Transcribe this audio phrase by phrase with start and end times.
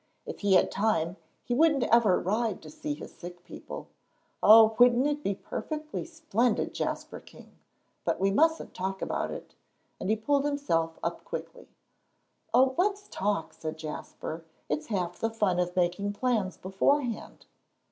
[0.25, 3.87] If he had time, he wouldn't ever ride to see his sick people.
[4.41, 7.59] Oh, wouldn't it be perfectly splendid, Jasper King!
[8.03, 9.53] But we mustn't talk about it,"
[9.99, 11.69] and he pulled himself up quickly.
[12.51, 17.45] "Oh, let's talk," said Jasper, "it's half the fun of making plans beforehand.